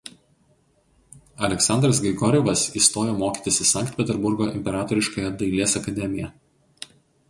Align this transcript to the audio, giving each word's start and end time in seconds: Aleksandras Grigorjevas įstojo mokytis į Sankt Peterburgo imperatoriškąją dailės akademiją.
Aleksandras 1.47 1.99
Grigorjevas 2.07 2.65
įstojo 2.83 3.15
mokytis 3.23 3.63
į 3.67 3.71
Sankt 3.75 3.97
Peterburgo 4.01 4.51
imperatoriškąją 4.57 5.39
dailės 5.45 5.83
akademiją. 5.83 6.37